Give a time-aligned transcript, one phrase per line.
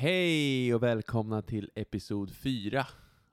[0.00, 2.86] Hej och välkomna till episod 4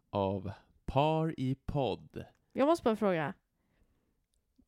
[0.09, 0.51] av
[0.85, 2.25] Par i podd.
[2.53, 3.33] Jag måste bara fråga.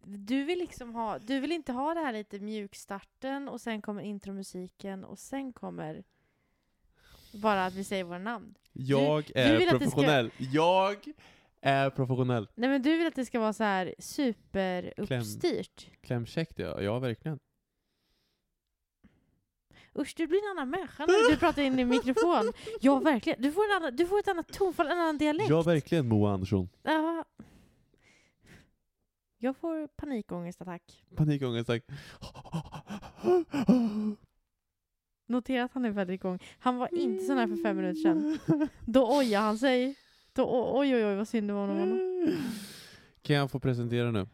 [0.03, 4.01] Du vill liksom ha, du vill inte ha det här lite mjukstarten och sen kommer
[4.01, 6.03] intromusiken och sen kommer
[7.33, 8.55] bara att vi säger våra namn.
[8.73, 10.31] Jag du är att det ska- professionell.
[10.37, 10.97] Jag
[11.61, 12.47] är professionell.
[12.55, 15.87] Nej men du vill att det ska vara så här superuppstyrt.
[16.01, 17.39] Klämkäckt ja, ja verkligen.
[19.95, 22.53] Usch, du blir en annan människa när du pratar in i mikrofon.
[22.81, 23.41] Ja, verkligen.
[23.41, 25.49] Du får, en annan, du får ett annat tonfall, en annan dialekt.
[25.49, 26.69] Ja verkligen Moa Andersson.
[26.83, 27.25] Ja.
[29.37, 31.05] Jag får panikångestattack.
[31.15, 31.83] Panikångest tack.
[35.27, 36.39] Notera att han är väldigt igång.
[36.59, 38.39] Han var inte sån här för fem minuter sedan.
[38.85, 39.95] Då ojade han sig.
[40.33, 41.99] Då, oj, oj, oj, vad synd det var om honom.
[43.21, 44.27] Kan jag få presentera nu?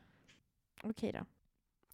[0.83, 1.25] Okej då.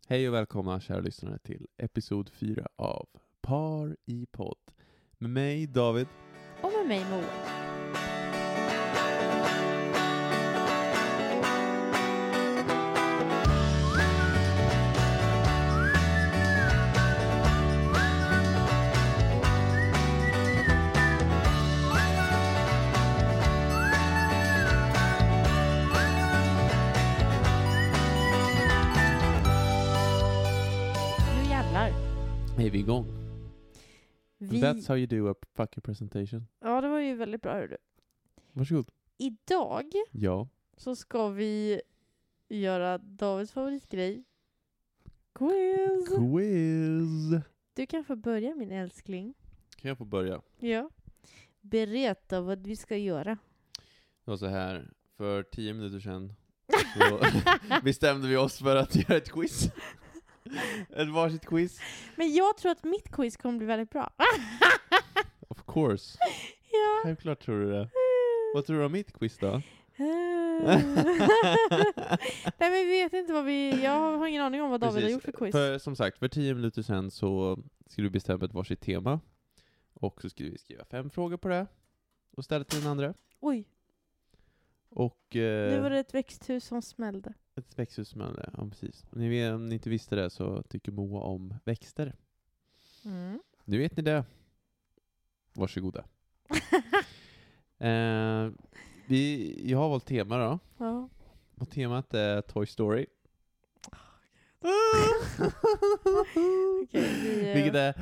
[0.08, 3.08] Hej och välkomna kära lyssnare till episod 4 av
[3.42, 4.58] Par i podd.
[5.18, 6.08] Med mig David.
[6.62, 7.62] Och med mig Moa.
[32.58, 33.21] Är vi igång?
[34.44, 34.62] Vi...
[34.62, 36.48] That's how you do a fucking presentation.
[36.60, 37.78] Ja, det var ju väldigt bra hördu.
[38.52, 38.92] Varsågod.
[39.18, 40.48] Idag Ja.
[40.78, 41.82] så ska vi
[42.50, 44.24] göra Davids favoritgrej.
[45.36, 46.08] Quiz!
[46.08, 47.42] Quiz!
[47.74, 49.34] Du kan få börja min älskling.
[49.76, 50.42] Kan jag få börja?
[50.60, 50.90] Ja.
[51.62, 53.38] Berätta vad vi ska göra.
[54.26, 56.34] Det var så här, för tio minuter sedan
[56.98, 57.22] så
[57.84, 59.70] bestämde vi oss för att göra ett quiz.
[60.90, 61.80] Ett varsitt quiz.
[62.16, 64.14] Men jag tror att mitt quiz kommer bli väldigt bra.
[65.48, 66.18] Of course.
[66.72, 67.02] ja.
[67.04, 67.90] Självklart tror du det.
[68.54, 69.62] Vad tror du om mitt quiz då?
[72.58, 75.02] Nej men vi vet inte vad vi, jag har ingen aning om vad David har
[75.02, 75.14] Precis.
[75.14, 75.52] gjort för quiz.
[75.52, 79.20] För som sagt, för tio minuter sedan så skulle vi bestämma ett varsitt tema.
[79.94, 81.68] Och så skulle vi skriva fem frågor på det.
[82.38, 83.14] Och ställa till den andra.
[83.40, 83.66] Oj,
[84.90, 87.34] Och eh, nu var det ett växthus som smällde.
[87.56, 89.06] Ett växthusmölle, ja precis.
[89.12, 92.16] Om ni, vet, om ni inte visste det så tycker Moa om växter.
[93.06, 93.40] Mm.
[93.66, 94.26] Nu vet ni det.
[95.54, 96.04] Varsågoda.
[97.78, 98.50] eh,
[99.08, 100.60] vi, jag har valt tema då.
[100.78, 101.10] ja.
[101.56, 103.06] Och temat är Toy Story.
[106.92, 108.02] Vi, eh, Vilket är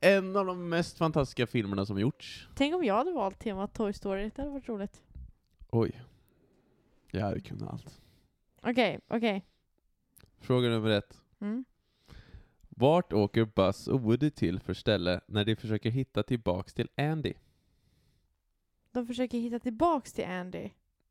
[0.00, 2.48] en av de mest fantastiska filmerna som gjorts.
[2.54, 5.02] Tänk om jag hade valt temat Toy Story, det hade varit roligt.
[5.70, 6.02] Oj.
[7.10, 8.00] Jag hade kunnat allt.
[8.62, 9.46] Okej, okej.
[10.38, 11.22] Fråga nummer ett.
[11.40, 11.64] Mm.
[12.68, 17.34] Vart åker Buzz och Woody till för ställe när de försöker hitta tillbaks till Andy?
[18.90, 20.70] De försöker hitta tillbaks till Andy.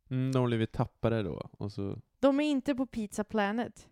[0.09, 1.50] Mm, de har blivit tappade då.
[1.51, 2.01] Och så...
[2.19, 3.89] De är inte på Pizza Planet.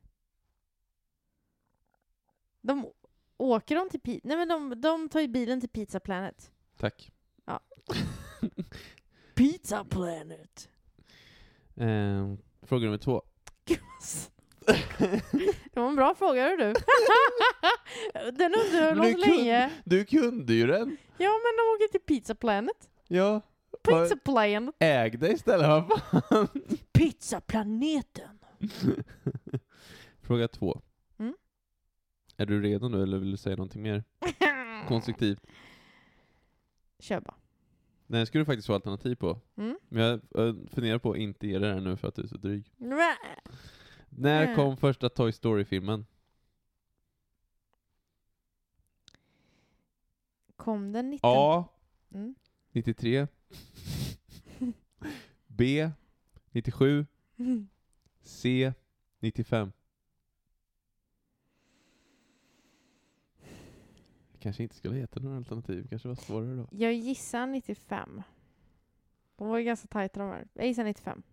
[2.62, 2.92] De
[3.38, 4.28] åker de till Pizza...
[4.28, 6.52] Nej men de, de tar ju bilen till Pizza Planet.
[6.78, 7.12] Tack.
[9.36, 10.70] Pizza Planet!
[11.76, 13.22] Eh, fråga nummer två.
[15.74, 16.74] Det var en bra fråga hör du.
[18.32, 19.72] Den underhöll oss du kunde- länge.
[19.86, 20.98] Du kunde ju den!
[21.18, 22.90] Ja men de åker till Pizza Planet.
[23.08, 23.42] Ja.
[23.84, 24.76] Pizza Planet.
[24.80, 26.48] Ägde istället, vad fan?
[26.94, 28.40] Pizza Planeten.
[30.22, 30.82] Fråga två.
[31.20, 31.34] Mm.
[32.38, 34.04] Är du redo nu eller vill du säga någonting mer
[34.88, 35.40] konstruktivt?
[37.00, 37.36] Kör bara.
[38.08, 39.40] Den ska du faktiskt få alternativ på.
[39.58, 39.78] Mm.
[39.90, 42.28] Men jag funderar på att inte ge dig det här nu för att du är
[42.28, 42.72] så dryg.
[42.78, 43.16] Nä.
[44.18, 44.56] När Mm.
[44.56, 46.06] kom första Toy Story-filmen?
[50.56, 51.20] Kom den 19?
[51.34, 51.66] A.
[52.14, 52.36] Mm.
[52.72, 53.28] 93
[55.48, 55.92] B.
[56.52, 57.06] 97
[58.22, 58.74] C.
[59.20, 59.72] 95
[64.40, 66.68] Kanske inte skulle heta några alternativ, kanske var svårare då.
[66.72, 68.22] Jag gissar 95.
[69.36, 70.48] De var ju ganska tajta de här.
[70.54, 71.24] Jag gissar 95.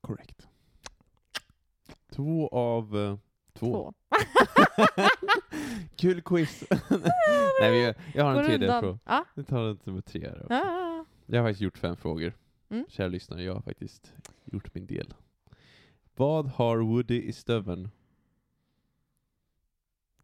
[0.00, 0.48] Correct.
[2.16, 3.16] Två av eh,
[3.52, 3.66] två.
[3.72, 3.92] Två.
[5.96, 6.64] Kul quiz.
[7.60, 8.82] Nej, vi, jag har en tredje undan.
[8.82, 8.98] fråga.
[9.04, 9.24] Ja.
[9.34, 10.54] Vi tar nummer tre här också.
[10.54, 11.04] Ja.
[11.26, 12.32] Jag har faktiskt gjort fem frågor.
[12.70, 12.84] Mm.
[12.88, 14.12] Kära lyssnare, jag har faktiskt
[14.44, 15.14] gjort min del.
[16.16, 17.88] Vad har Woody i stöveln?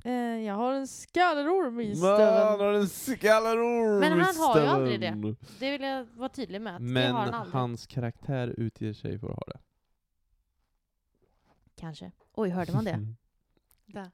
[0.05, 2.61] Eh, jag har en skallerorm i Man stöveln.
[2.61, 5.37] har en skallerorm Men i han har ju aldrig stöveln.
[5.59, 6.73] Det vill jag vara tydlig med.
[6.77, 7.53] Att det Men har han aldrig.
[7.55, 9.59] hans karaktär utger sig för att ha det.
[11.77, 12.13] Kanske.
[12.33, 13.07] Oj, hörde man det?
[13.87, 14.11] Där.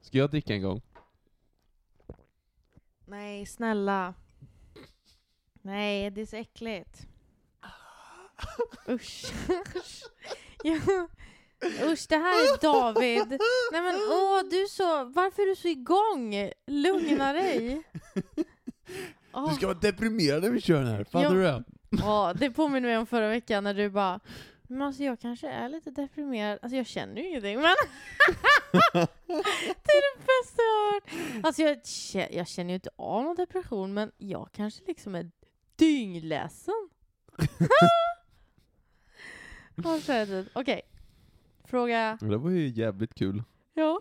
[0.00, 0.82] Ska jag dricka en gång?
[3.06, 4.14] Nej, snälla.
[5.62, 7.06] Nej, det är så äckligt.
[8.88, 9.32] Usch.
[10.62, 10.80] ja.
[11.84, 13.40] Usch, det här är David.
[13.72, 15.04] Nej men åh, du så...
[15.04, 16.50] Varför är du så igång?
[16.66, 17.82] Lugna dig.
[19.48, 21.30] Du ska vara deprimerad när vi kör den här, fattar Ja.
[21.30, 21.64] du det?
[21.90, 24.20] Ja, det påminner mig om förra veckan när du bara
[24.68, 27.64] men alltså jag kanske är lite deprimerad, alltså jag känner ju ingenting men
[28.92, 31.44] Det är det bästa jag har hört!
[31.46, 35.30] Alltså jag, kä- jag känner ju inte av någon depression men jag kanske liksom är
[35.76, 36.88] dyngledsen.
[40.16, 40.46] Det.
[40.52, 40.80] Okej,
[41.64, 43.42] fråga, Det var ju jävligt kul.
[43.74, 44.00] ja.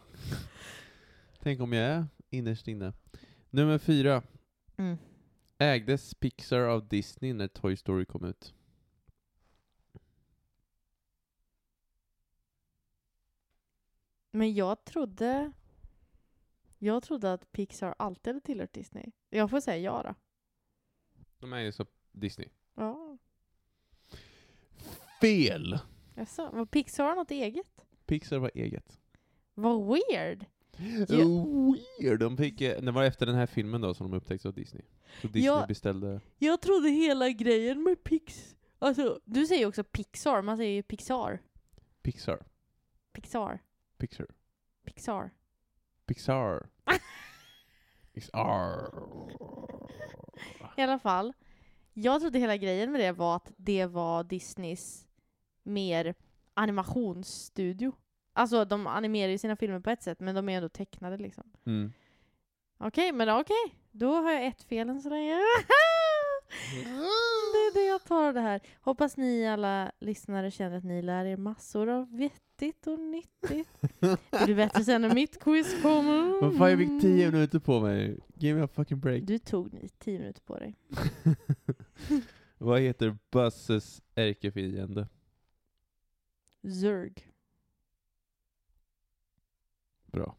[1.40, 2.94] Tänk om jag är innerst inne.
[3.50, 4.22] Nummer fyra.
[4.78, 4.98] Mm.
[5.58, 8.54] Ägdes Pixar av Disney när Toy Story kom ut?
[14.36, 15.52] Men jag trodde
[16.78, 19.12] jag trodde att Pixar alltid hade tillhört Disney.
[19.30, 20.16] Jag får säga ja då.
[21.40, 22.50] De är ju så Disney.
[22.76, 23.18] Ja.
[25.22, 25.80] Fel!
[26.16, 27.86] Jaså, var Pixar något eget?
[28.06, 29.00] Pixar var eget.
[29.54, 30.46] Vad weird!
[31.10, 32.20] Oh, weird!
[32.20, 34.84] De fick, eh, det var efter den här filmen då som de upptäcktes av Disney.
[35.22, 35.66] Så Disney Ja.
[35.68, 36.22] beställde...
[36.38, 38.56] Jag trodde hela grejen med Pix...
[38.80, 41.40] Alltså, du säger ju också Pixar, man säger ju Pixar.
[42.02, 42.46] Pixar.
[43.14, 43.60] Pixar.
[44.06, 44.28] Pixar.
[44.86, 45.32] Pixar.
[46.06, 46.70] Pixar.
[48.14, 48.92] Pixar.
[50.78, 51.34] I alla fall,
[51.94, 55.08] jag trodde hela grejen med det var att det var Disneys
[55.64, 56.16] mer
[56.54, 57.94] animationsstudio.
[58.34, 61.52] Alltså de animerar ju sina filmer på ett sätt, men de är ändå tecknade liksom.
[61.66, 61.94] Mm.
[62.78, 63.76] Okej, men okej.
[63.92, 65.36] Då har jag ett fel än så länge.
[67.54, 68.62] Det är det jag tar av det här.
[68.82, 72.16] Hoppas ni alla lyssnare känner att ni lär er massor av
[72.56, 73.70] vettigt och nyttigt.
[74.30, 76.42] Det blir bättre sen när mitt quiz kommer.
[76.42, 78.20] Vad fan, jag fick tio minuter på mig.
[78.36, 79.24] Give me a fucking break.
[79.24, 80.76] Du tog ni tio minuter på dig.
[82.58, 85.08] Vad heter Busses ärkefiende?
[86.82, 87.32] Zurg.
[90.12, 90.36] Bra.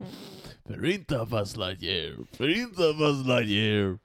[0.00, 0.12] Mm.
[0.64, 2.24] Förinta Buzz Lightyear!
[2.32, 3.98] Förinta Buzz Lightyear!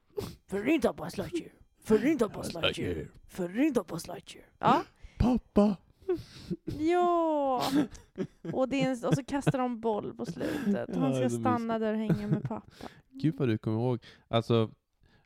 [0.46, 1.52] Förinta Buzz Lightyear!
[1.84, 3.08] Förinta Buzz Lightyear!
[3.28, 4.46] Förinta Buzz Lightyear!
[4.58, 4.84] Ja.
[5.18, 5.76] Pappa!
[6.78, 7.62] Ja!
[8.52, 10.96] Och, det en, och så kastar de boll på slutet.
[10.96, 12.88] Han ska stanna där och hänga med pappa.
[13.10, 14.04] Gud vad du kommer ihåg.
[14.28, 14.70] Alltså,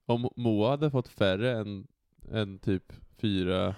[0.07, 1.87] om Moa hade fått färre än,
[2.33, 3.75] än typ fyra,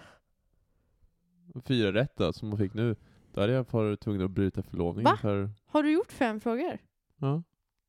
[1.64, 2.96] fyra rätt då, som hon fick nu,
[3.32, 5.16] då hade jag varit tvungen att bryta förlovningen Va?
[5.16, 5.50] för...
[5.66, 6.78] Har du gjort fem frågor?
[7.16, 7.43] Ja,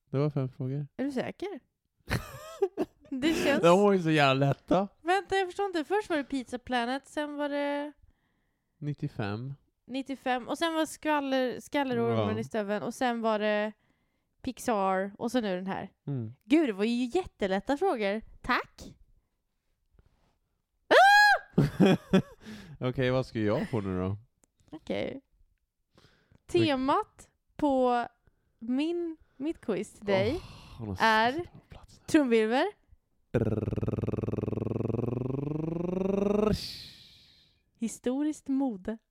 [0.10, 0.88] det var fem frågor.
[0.98, 1.60] Är du säker?
[3.12, 3.62] Det känns...
[3.62, 4.88] De var ju så jävla lätta.
[5.02, 5.84] Vänta, jag förstår inte.
[5.84, 7.92] Först var det Pizza Planet, sen var det
[8.80, 9.54] 95.
[9.86, 12.40] 95, och sen var skvaller, Skallerormen Ja.
[12.40, 13.72] i stöveln, och sen var det
[14.42, 15.90] Pixar, och så nu den här.
[16.08, 16.34] Mm.
[16.44, 18.22] Gud, det var ju jättelätta frågor.
[18.42, 18.94] Tack!
[22.80, 24.18] Okej, vad ska jag få nu då?
[24.72, 25.22] Okej.
[26.48, 28.06] Temat på
[28.60, 30.42] min, mitt quiz till dig, Åh,
[30.78, 32.66] hon har är- suttit på plats trumvirvel,
[37.80, 38.98] historiskt mode.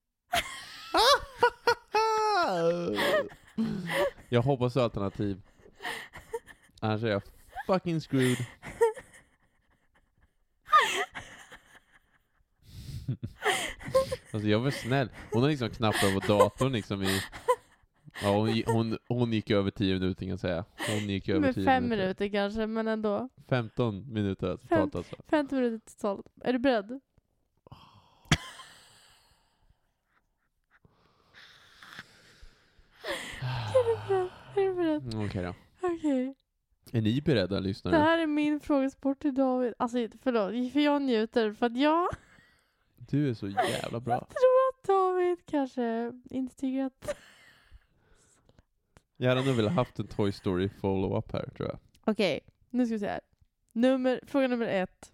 [4.29, 5.43] Jag hoppas du har alternativ.
[6.81, 7.23] Annars är jag
[7.66, 8.38] fucking screwed.
[14.33, 15.09] alltså jag var snäll.
[15.33, 17.21] Hon har liksom knapprat på datorn liksom i...
[18.23, 20.64] Ja, hon, hon, hon gick över 10 minuter kan jag säga.
[20.88, 22.02] Hon gick över Med 10 fem minuter.
[22.02, 23.28] minuter kanske, men ändå.
[23.49, 25.16] 15 minuter totalt alltså.
[25.28, 26.26] 50 minuter totalt.
[26.45, 27.00] Är du beredd?
[34.11, 34.31] Är du beredd?
[34.57, 35.15] Är du beredd?
[35.29, 35.55] Okej då.
[35.88, 36.35] Okej.
[36.93, 37.97] Är ni beredda Det lyssnare?
[37.97, 39.75] här är min frågesport till David.
[39.79, 42.09] Alltså förlåt, för jag njuter för att jag
[42.97, 44.19] Du är så jävla bra.
[44.19, 47.17] tror att David kanske inte tycker att...
[49.17, 51.79] Jag hade nog velat haft en Toy Story follow-up här tror jag.
[52.05, 53.21] Okej, nu ska vi se här.
[53.73, 55.12] Nummer, fråga nummer ett.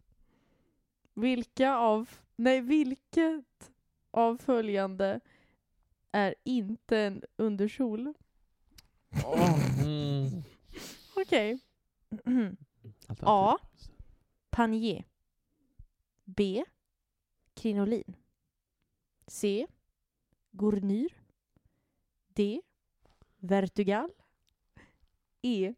[1.15, 2.11] Vilka av...
[2.37, 3.73] Nej, vilket
[4.11, 5.21] av följande
[6.13, 8.15] är inte en underkjol?
[9.78, 10.42] Mm.
[11.16, 11.59] Okej.
[13.21, 13.59] A.
[14.50, 15.04] Panier.
[16.25, 16.64] B.
[17.54, 18.16] Krinolin.
[19.26, 19.66] C.
[20.50, 21.09] Gournyr.
[22.35, 22.61] D.
[23.38, 24.11] Vertugal.
[25.42, 25.75] E.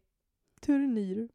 [0.61, 1.29] Turnyr.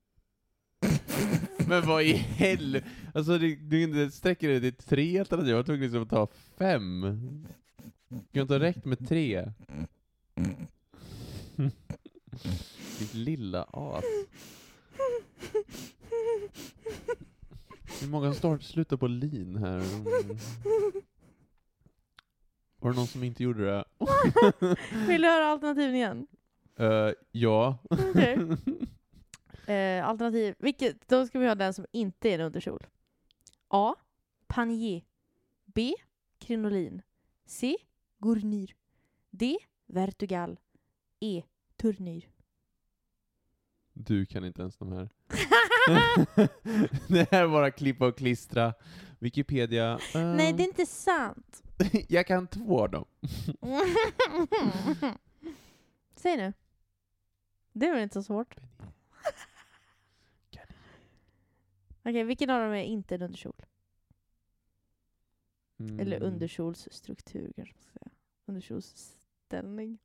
[1.68, 2.86] Men vad i helvete?
[3.14, 6.28] Alltså du, du inte sträcker dig till tre alternativ, jag tvungen liksom att ta
[6.58, 7.00] fem.
[8.08, 9.52] Det kan inte ha räckt med tre.
[12.98, 14.04] Ditt lilla as.
[18.02, 19.78] Är många start, slutar på lin här.
[19.78, 20.38] Mm.
[22.78, 23.84] Var det någon som inte gjorde det?
[25.06, 26.26] Vill du höra alternativen igen?
[26.76, 27.78] Eh, ja.
[27.90, 28.38] Okej.
[29.66, 32.86] Eh, alternativ, vilket, då ska vi ha den som inte är en underkjol.
[33.68, 33.94] A.
[34.46, 35.02] Panier.
[35.64, 35.94] B.
[36.38, 37.02] Krinolin.
[37.46, 37.76] C.
[38.18, 38.74] Gournyr.
[39.30, 39.56] D.
[39.86, 40.58] Vertugal.
[41.22, 41.42] E.
[41.76, 42.28] Turnyr.
[43.92, 45.08] Du kan inte ens de här.
[47.08, 48.74] det här är bara klippa och klistra.
[49.18, 49.98] Wikipedia.
[50.14, 51.62] eh, Nej, det är inte sant.
[52.08, 53.04] jag kan två av dem.
[56.16, 56.52] Säg nu.
[57.72, 58.56] Det väl inte så svårt?
[62.04, 63.62] Okej, vilken av dem är inte en underkjol?
[65.78, 66.22] Eller Mm.
[66.22, 68.10] underkjolsstruktur kanske man ska säga.
[68.46, 69.98] Underkjolsställning.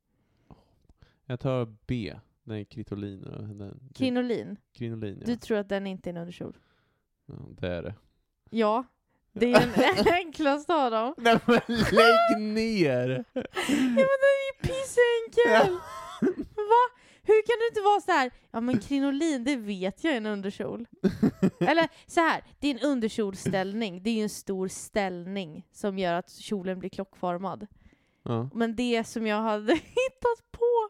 [1.30, 2.16] Jag tar B.
[2.44, 3.22] Den kritolin.
[3.22, 4.58] Den, Krinolin.
[4.74, 5.26] Krinolin, ja.
[5.26, 6.58] Du tror att den inte är en underkjol?
[7.26, 7.36] ja.
[7.50, 7.96] Det är det.
[8.50, 8.84] Ja.
[9.34, 11.14] Det är den enklaste av dem.
[11.24, 13.26] Nej men lägg ner!
[13.34, 13.44] Ja
[13.76, 15.74] men den är ju pissenkel!
[16.56, 17.02] Va?
[17.24, 18.32] Hur kan du inte vara så här?
[18.52, 20.86] ja men krinolin, det vet jag är en underkjol.
[21.60, 26.14] Eller så här, det är en underkjolställning, det är ju en stor ställning som gör
[26.14, 27.68] att kjolen blir klockformad.
[28.24, 28.50] Ja.
[28.54, 30.90] Men det som jag hade hittat på,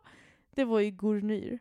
[0.58, 1.60] det var ju gournyr.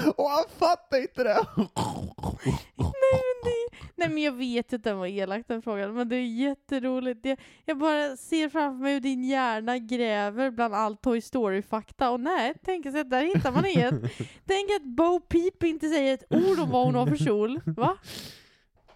[0.16, 1.46] Och han fattar inte det!
[1.56, 6.08] Nej men, det, nej men jag vet ju att den var elak den frågan, men
[6.08, 7.24] det är jätteroligt.
[7.26, 12.20] Jag, jag bara ser framför mig hur din hjärna gräver bland all Toy Story-fakta, och
[12.20, 13.94] nej, tänk sig att där hittar man inget.
[14.46, 17.60] Tänk att Bo Peep inte säger ett ord om vad hon har för kjol.
[17.66, 17.98] Va?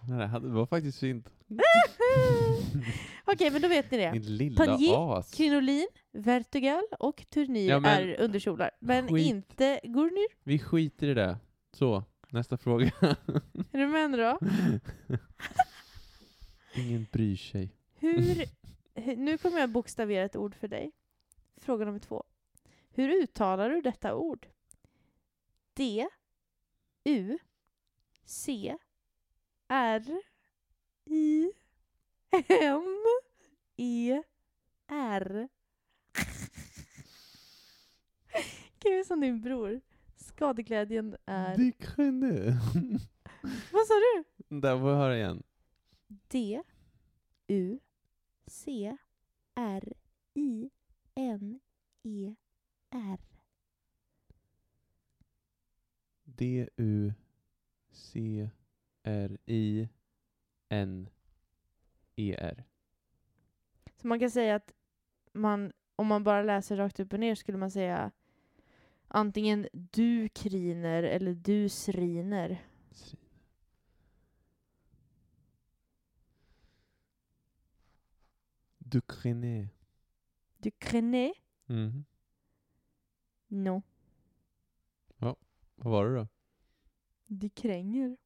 [0.07, 1.29] Nej, det var faktiskt fint.
[3.25, 4.11] Okej, men då vet ni det.
[4.11, 5.31] Din lilla Panier, as.
[5.33, 9.25] Krinolin, Vertugal och Turnyr Ja, men- är underkjolar, men Skit.
[9.27, 10.27] inte Gournyr.
[10.43, 11.37] Vi skiter i det.
[11.73, 12.91] Så, nästa fråga.
[13.71, 14.39] Är du med då?
[16.75, 17.75] Ingen bryr sig.
[17.95, 18.45] Hur,
[18.95, 20.91] hu- nu kommer jag bokstavera ett ord för dig.
[21.57, 22.23] Fråga nummer två.
[22.93, 24.47] Hur uttalar du detta ord?
[25.73, 26.07] D,
[27.03, 27.37] U,
[28.25, 28.77] C,
[29.73, 30.21] R,
[31.05, 31.51] I,
[32.49, 33.05] N,
[33.77, 34.23] E,
[34.87, 35.49] R.
[38.79, 39.81] Gud, som din bror.
[40.15, 41.57] Skadeglädjen är...
[41.57, 42.45] Det kan du.
[43.71, 44.23] Vad sa du?
[44.59, 45.43] Där får jag höra igen.
[46.07, 46.63] D,
[47.47, 47.79] U,
[48.47, 48.97] C,
[49.55, 49.93] R,
[50.33, 50.69] I,
[51.15, 51.59] N,
[52.03, 52.35] E,
[52.89, 53.19] R.
[59.03, 59.87] D-U-C-R-I-N-E-R.
[63.95, 64.73] Så man kan säga att
[65.33, 68.11] man, om man bara läser rakt upp och ner skulle man säga
[69.07, 72.65] antingen du kriner eller du sriner.
[78.77, 79.69] Du krené.
[80.57, 81.33] Du crene?
[81.65, 82.05] Mhm.
[83.47, 83.81] Non.
[85.75, 86.27] Vad var det då?
[87.25, 88.17] Du kränger.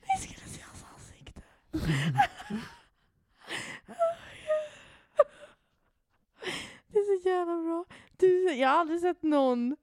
[0.00, 1.42] Vi skulle se hans ansikte.
[6.92, 7.84] Det är så jävla bra.
[8.16, 9.76] Du, jag har aldrig sett någon...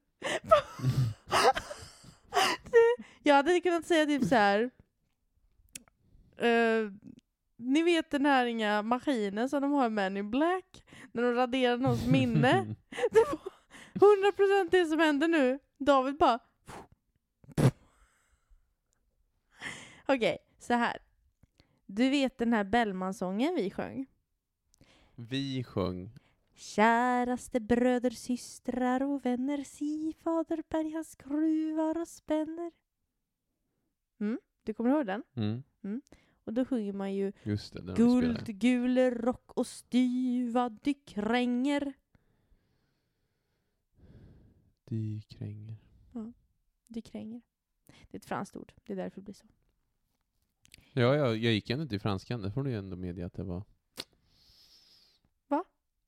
[2.63, 4.69] Det- jag hade kunnat säga typ så här.
[6.43, 6.91] Uh,
[7.57, 10.85] ni vet den här inga maskinen som de har i Men in Black?
[11.11, 12.75] När de raderar någons minne.
[13.11, 13.39] Det var
[14.63, 15.59] 100% det som hände nu.
[15.77, 16.39] David bara...
[20.05, 20.97] Okej, så här.
[21.91, 24.05] Du vet den här Bellman-sången vi sjöng?
[25.15, 26.11] Vi sjöng.
[26.53, 32.71] Käraste bröder, systrar och vänner, si faderberg han skruvar och spänner.
[34.19, 35.23] Mm, du kommer ihåg den?
[35.35, 36.01] Mm.
[36.43, 37.93] Och då sjunger man ju Just det.
[37.97, 41.93] Guld, gule rock och styva dykränger.
[44.85, 45.75] De kränger.
[46.87, 47.41] Dykränger.
[47.87, 49.47] Det är ett franskt ord, det är därför det blir så.
[50.93, 53.43] Ja, jag, jag gick ändå till franskan, det får du ju ändå medge att det
[53.43, 53.63] var.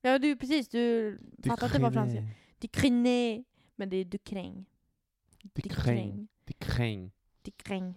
[0.04, 2.28] Ja, du precis, du fattade att det var franska.
[2.58, 3.44] Dykränger.
[3.76, 4.66] Men det är kräng.
[5.42, 5.62] De
[6.58, 7.12] kräng.
[7.42, 7.94] Dykräng.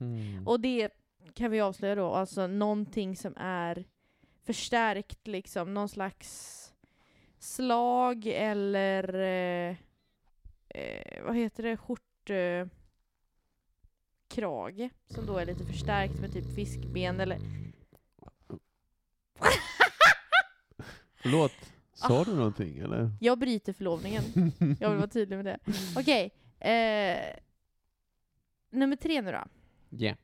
[0.00, 0.46] Mm.
[0.46, 0.90] Och det
[1.34, 3.84] kan vi avslöja då, alltså någonting som är
[4.44, 6.62] förstärkt liksom, någon slags
[7.38, 9.76] slag eller eh,
[10.68, 12.66] eh, vad heter det, skjort eh,
[14.28, 17.38] krage som då är lite förstärkt med typ fiskben eller
[21.14, 21.52] Förlåt,
[21.94, 22.24] sa Ah.
[22.24, 23.10] du någonting eller?
[23.20, 24.22] Jag bryter förlovningen.
[24.80, 25.58] Jag vill vara tydlig med det.
[25.96, 26.30] Okej.
[26.70, 27.36] Eh,
[28.70, 29.44] nummer tre nu då.
[29.88, 30.14] Ja.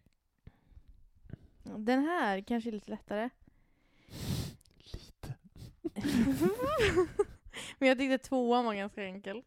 [1.77, 3.29] Den här kanske är lite lättare.
[4.93, 5.35] Lite.
[7.79, 9.43] Men jag tyckte tvåan var ganska enkel.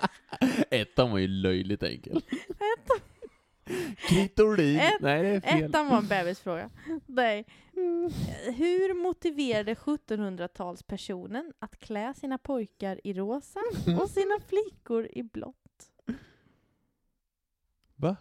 [0.70, 2.16] Ettan var ju löjligt enkel.
[2.48, 3.00] Ettan,
[3.96, 4.80] Klitorin!
[4.80, 5.64] Ett- Nej, det är fel.
[5.70, 6.70] ettan var en bebisfråga.
[7.06, 7.44] Nej.
[8.56, 13.60] Hur motiverade 1700-talspersonen att klä sina pojkar i rosa
[14.00, 15.90] och sina flickor i blått?
[17.96, 18.16] Va?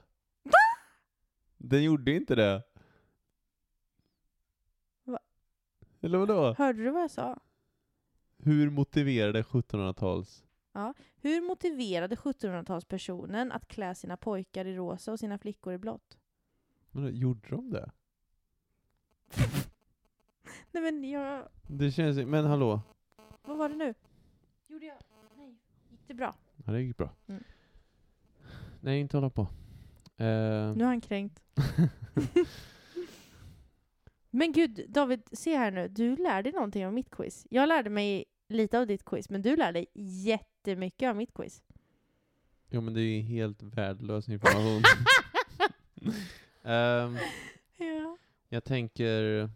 [1.57, 2.63] Den gjorde inte det.
[5.03, 5.19] Va?
[6.01, 6.53] Eller vadå?
[6.57, 7.39] Hörde du vad jag sa?
[8.37, 10.43] Hur motiverade 1700-tals...
[11.15, 16.17] Hur motiverade 1700-talspersonen att klä sina pojkar i rosa och sina flickor i blått?
[17.11, 17.91] Gjorde de det?
[20.71, 21.47] Nej men jag...
[21.67, 22.17] Det känns...
[22.17, 22.81] Men hallå?
[23.41, 23.93] Vad var det nu?
[24.67, 24.97] Gjorde jag...
[25.37, 25.55] Nej.
[25.89, 26.35] Gick det bra?
[26.65, 27.09] Ja, det gick bra.
[27.27, 27.43] Mm.
[28.81, 29.41] Nej, inte hålla på.
[30.17, 31.41] Eh, Nu har han kränkt.
[34.29, 35.87] men gud, David, se här nu.
[35.87, 37.47] Du lär dig någonting av mitt quiz.
[37.49, 41.63] Jag lärde mig lite av ditt quiz, men du lärde dig jättemycket av mitt quiz.
[42.69, 44.81] jo, men det är ju helt värdelös information.
[46.63, 47.17] Ehm,
[47.77, 48.17] Ja.
[48.49, 49.49] jag tänker...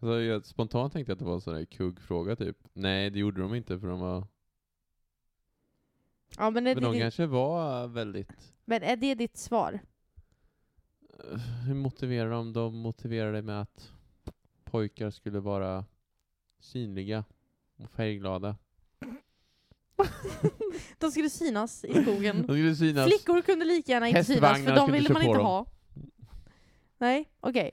[0.00, 2.56] Alltså, jag spontant tänkte att det var en sån där kuggfråga typ.
[2.72, 4.26] Nej, det gjorde de inte för de var...
[6.38, 8.54] Ja, men är, Men det, de ditt- kanske var väldigt...
[8.64, 9.80] men är det ditt svar?
[11.66, 12.52] Hur motiverar de?
[12.52, 13.92] De motiverade med att
[14.64, 15.84] pojkar skulle vara
[16.60, 17.24] synliga
[17.76, 18.56] och färgglada.
[20.98, 22.36] De skulle synas i skogen.
[22.36, 23.06] De skulle synas.
[23.06, 25.46] Flickor kunde lika gärna inte synas, för de ville man inte dem.
[25.46, 25.66] ha.
[26.98, 27.70] Nej, okej.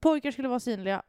[0.00, 1.02] Pojkar skulle vara synliga.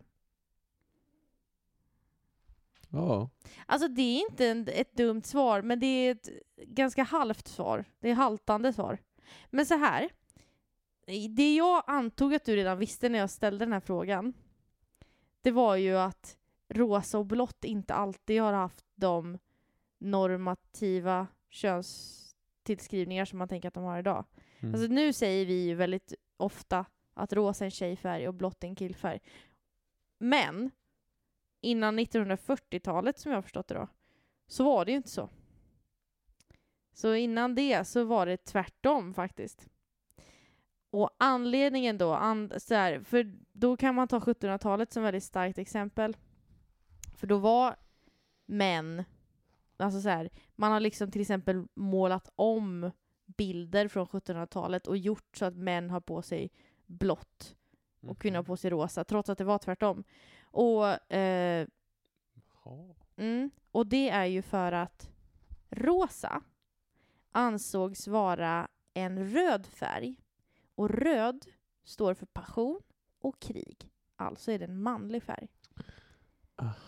[2.90, 3.30] Ja.
[3.66, 7.86] Alltså det är inte en, ett dumt svar, men det är ett ganska halvt svar.
[8.00, 8.98] Det är haltande svar.
[9.50, 10.10] Men så här.
[11.36, 14.34] Det jag antog att du redan visste när jag ställde den här frågan,
[15.42, 16.37] det var ju att
[16.70, 19.38] rosa och blått inte alltid har haft de
[19.98, 24.26] normativa könstillskrivningar som man tänker att de har idag.
[24.60, 24.74] Mm.
[24.74, 28.68] Alltså nu säger vi ju väldigt ofta att rosa är en tjejfärg och blått är
[28.68, 29.20] en killfärg.
[30.18, 30.72] Men
[31.62, 33.88] innan 1940-talet, som jag har förstått det då,
[34.48, 35.30] så var det ju inte så.
[36.94, 39.70] Så innan det så var det tvärtom faktiskt.
[40.90, 45.58] Och anledningen då, an, så här, för då kan man ta 1700-talet som väldigt starkt
[45.58, 46.18] exempel.
[47.18, 47.76] För då var
[48.46, 49.04] män,
[49.78, 52.92] alltså så här, man har liksom till exempel målat om
[53.26, 56.52] bilder från 1700-talet och gjort så att män har på sig
[56.86, 57.56] blått
[58.02, 60.04] och kvinnor har på sig rosa, trots att det var tvärtom.
[60.42, 61.68] Och, eh,
[63.18, 65.10] mm, och det är ju för att
[65.70, 66.44] rosa
[67.32, 70.16] ansågs vara en röd färg.
[70.76, 71.46] Och röd
[71.84, 72.82] står för passion
[73.20, 73.92] och krig.
[74.16, 75.48] Alltså är det en manlig färg.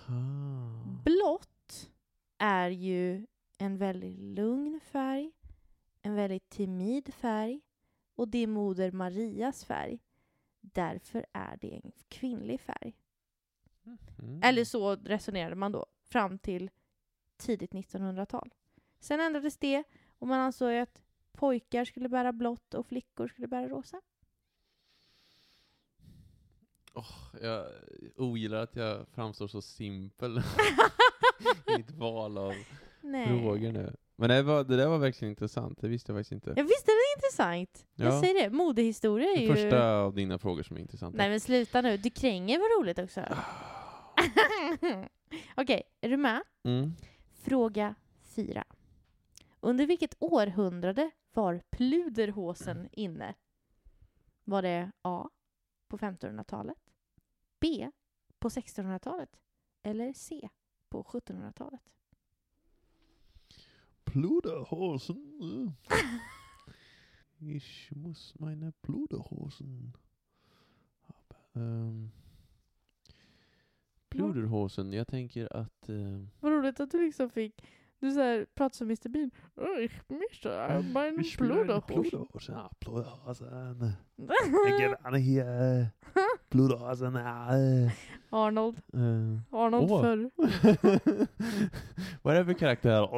[0.10, 0.70] Aha.
[1.06, 1.92] Blått
[2.38, 5.32] är ju en väldigt lugn färg,
[6.02, 7.62] en väldigt timid färg
[8.16, 10.00] och det är Moder Marias färg.
[10.62, 12.96] Därför är det en kvinnlig färg.
[14.20, 14.44] Mm.
[14.44, 16.70] Eller så resonerade man då, fram till
[17.38, 18.54] tidigt 1900-tal.
[19.00, 19.84] Sen ändrades det
[20.18, 24.02] och man ansåg att pojkar skulle bära blått och flickor skulle bära rosa.
[27.42, 27.66] Jag
[28.18, 30.38] ogillar att jag framstår så simpel
[31.70, 32.54] i mitt val av
[33.02, 33.28] Nej.
[33.28, 33.96] frågor nu.
[34.16, 36.54] Men det, var, det där var verkligen intressant, det visste jag faktiskt inte.
[36.56, 37.88] Ja, visst är det intressant?
[37.96, 38.06] Ja.
[38.06, 39.48] Jag säger det, modehistoria är ju...
[39.56, 41.18] första av dina frågor som är intressanta.
[41.18, 43.22] Nej men sluta nu, du kränger var roligt också.
[45.56, 46.42] Okej, är du med?
[46.64, 46.94] Mm.
[47.44, 47.96] Fråga
[48.36, 48.64] fyra.
[49.60, 53.34] Under vilket århundrade var pluderhosen inne?
[54.44, 55.30] Var det A.
[55.90, 56.78] På 1500-talet?
[57.60, 57.90] B.
[58.40, 59.40] På 1600-talet?
[59.84, 60.50] Eller C.
[60.90, 61.82] På 1700-talet?
[64.04, 65.72] Pluderhosen.
[67.42, 69.94] Ich muss meine Pluderhosen.
[71.54, 72.12] Um,
[74.10, 75.90] Pluderhosen, jag tänker att...
[75.90, 77.66] eh, Vad roligt att du liksom fick...
[78.00, 79.32] Du så här, pratade som Mr Bean.
[79.82, 80.50] Ich möchte
[80.94, 82.04] mein ich will eine Pluderhosen.
[82.10, 82.56] Pluderhosen.
[82.56, 83.94] Ja, Pluderhosen.
[84.16, 85.88] Jag gärna hier.
[86.50, 87.16] Pluderhosen.
[88.30, 88.82] Arnold.
[88.94, 90.02] Eh, Arnold Åh.
[90.02, 90.32] förr.
[92.22, 93.10] Vad är det för karaktär?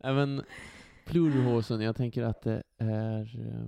[0.00, 0.42] Även
[1.04, 3.66] Pluderhosen, jag tänker att det är eh,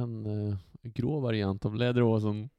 [0.00, 2.50] en eh, grå variant av Läderhosen.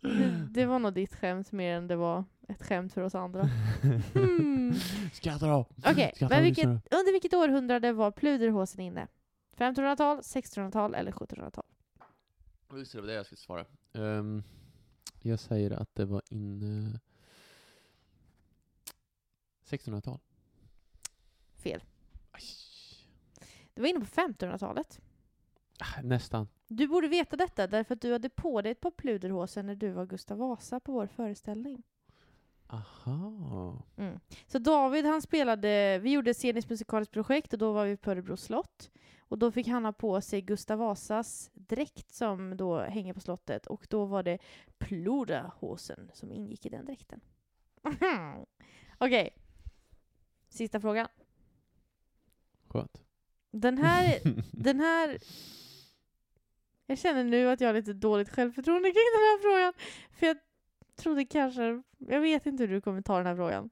[0.00, 3.48] Det, det var nog ditt skämt mer än det var ett skämt för oss andra.
[4.14, 4.74] Hmm.
[5.12, 5.66] Skratta då!
[5.86, 9.08] Okej, Skratta men vilket, lyssna under vilket århundrade var Pluderhosen inne?
[9.56, 11.64] 1500-tal, 1600-tal eller 1700-tal?
[12.68, 12.78] då.
[12.78, 13.64] Just det, det var det jag skulle svara.
[13.92, 14.42] Ehm,
[15.22, 17.00] jag säger att det var inne...
[19.64, 20.18] 1600-tal.
[21.56, 21.84] Fel.
[22.30, 22.42] Aj.
[23.74, 25.00] Det var inne på 1500-talet.
[25.78, 26.48] Ah, Nästan.
[26.68, 29.90] Du borde veta detta därför att du hade på dig ett par Pluderhosen när du
[29.90, 31.82] var Gustav Vasa på vår föreställning.
[32.66, 33.82] Aha.
[33.96, 34.20] Mm.
[34.46, 38.10] Så David han spelade, vi gjorde ett sceniskt musikaliskt projekt och då var vi på
[38.10, 38.90] Örebro slott.
[39.20, 43.66] Och då fick han ha på sig Gustav Vasas dräkt som då hänger på slottet
[43.66, 44.38] och då var det
[44.78, 47.20] Pluderhosen som ingick i den dräkten.
[48.98, 49.30] Okej.
[50.48, 51.08] Sista frågan.
[52.68, 53.02] Skönt.
[53.50, 54.18] Den här,
[54.52, 55.18] den här...
[56.90, 59.72] Jag känner nu att jag har lite dåligt självförtroende kring den här frågan.
[60.10, 60.36] För jag
[60.96, 61.82] trodde kanske...
[61.98, 63.70] Jag vet inte hur du kommer ta den här frågan.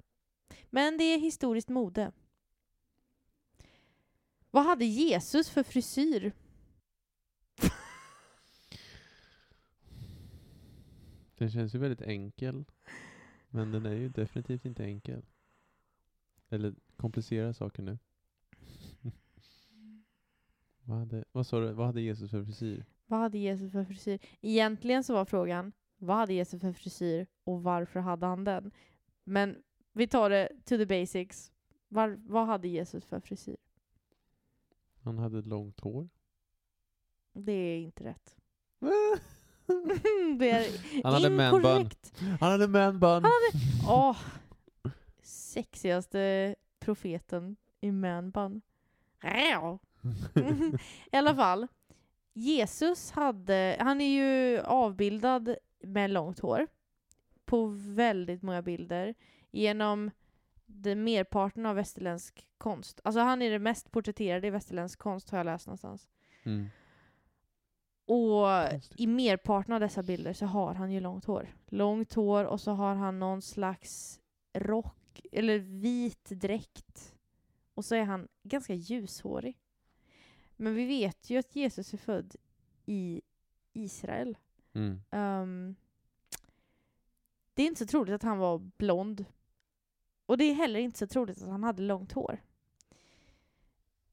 [0.70, 2.12] Men det är historiskt mode.
[4.50, 6.32] Vad hade Jesus för frisyr?
[11.38, 12.64] Den känns ju väldigt enkel.
[13.48, 15.22] Men den är ju definitivt inte enkel.
[16.48, 17.98] Eller komplicerar saker nu.
[20.82, 21.72] vad, hade, vad sa du?
[21.72, 22.84] Vad hade Jesus för frisyr?
[23.06, 24.18] Vad hade Jesus för frisyr?
[24.40, 28.70] Egentligen så var frågan, vad hade Jesus för frisyr och varför hade han den?
[29.24, 31.52] Men vi tar det to the basics.
[31.88, 33.56] Var, vad hade Jesus för frisyr?
[35.02, 36.08] Han hade långt hår.
[37.32, 38.36] Det är inte rätt.
[40.38, 42.12] det är Han hade man inkorrekt.
[42.40, 43.24] Han hade man bun.
[43.88, 44.16] Åh,
[45.22, 48.62] sexigaste profeten i manbun.
[51.12, 51.66] I alla fall,
[52.38, 56.66] Jesus hade, han är ju avbildad med långt hår
[57.44, 59.14] på väldigt många bilder
[59.50, 60.10] genom
[60.66, 63.00] den merparten av västerländsk konst.
[63.04, 66.08] Alltså han är det mest porträtterade i västerländsk konst har jag läst någonstans.
[66.42, 66.66] Mm.
[68.06, 69.00] Och Konstigt.
[69.00, 71.54] i merparten av dessa bilder så har han ju långt hår.
[71.66, 74.20] Långt hår och så har han någon slags
[74.54, 77.14] rock, eller vit dräkt.
[77.74, 79.58] Och så är han ganska ljushårig.
[80.56, 82.36] Men vi vet ju att Jesus är född
[82.86, 83.22] i
[83.72, 84.36] Israel.
[84.74, 85.00] Mm.
[85.10, 85.76] Ehm,
[87.54, 89.24] det är inte så troligt att han var blond.
[90.26, 92.42] Och det är heller inte så troligt att han hade långt hår.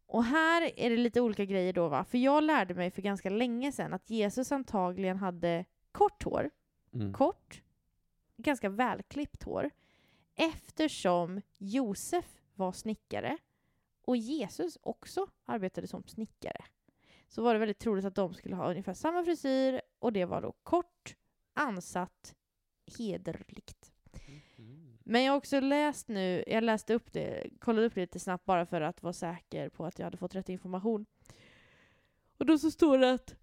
[0.06, 3.29] Och här är det lite olika grejer då va, för jag lärde mig för ganska
[3.29, 6.49] länge sedan att Jesus antagligen hade kort hår,
[6.91, 7.13] Mm.
[7.13, 7.62] kort,
[8.38, 9.69] ganska välklippt hår,
[10.36, 13.38] eftersom Josef var snickare
[14.06, 16.66] och Jesus också arbetade som snickare.
[17.28, 20.42] Så var det väldigt troligt att de skulle ha ungefär samma frisyr och det var
[20.42, 21.16] då kort,
[21.54, 22.36] ansatt,
[22.98, 23.92] hederligt.
[24.58, 24.98] Mm.
[25.04, 28.46] Men jag har också läst nu, jag läste upp det, kollade upp det lite snabbt
[28.46, 31.06] bara för att vara säker på att jag hade fått rätt information.
[32.38, 33.36] Och då så står det att...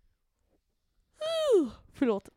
[1.57, 2.29] Uh, förlåt.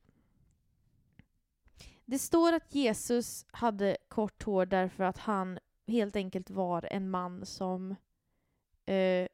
[2.05, 7.45] Det står att Jesus hade kort hår därför att han helt enkelt var en man
[7.45, 7.95] som
[8.85, 9.27] eh,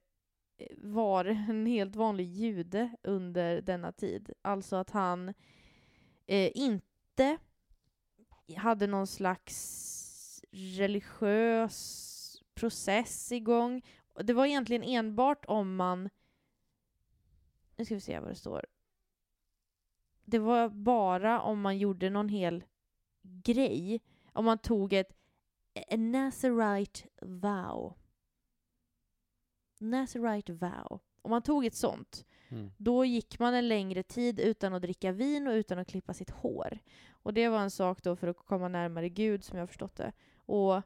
[0.77, 4.33] var en helt vanlig jude under denna tid.
[4.41, 5.33] Alltså att han
[6.25, 7.37] eh, inte
[8.57, 13.81] hade någon slags religiös process igång.
[14.13, 16.09] Det var egentligen enbart om man...
[17.75, 18.65] Nu ska vi se vad det står.
[20.25, 22.63] Det var bara om man gjorde någon hel
[23.21, 24.01] grej.
[24.33, 25.17] Om man tog ett
[25.91, 27.98] a Nazarite vow.
[29.79, 30.99] Nazarite vow.
[31.21, 32.71] Om man tog ett sånt, Mm.
[32.77, 36.29] då gick man en längre tid utan att dricka vin och utan att klippa sitt
[36.29, 36.79] hår.
[37.11, 40.11] Och det var en sak då för att komma närmare Gud som jag förstått det.
[40.35, 40.81] Och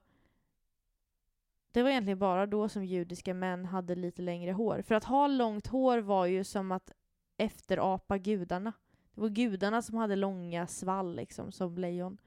[1.71, 4.81] det var egentligen bara då som judiska män hade lite längre hår.
[4.81, 6.91] För att ha långt hår var ju som att
[7.37, 8.73] efterapa gudarna.
[9.15, 12.17] Det var gudarna som hade långa svall liksom, som lejon.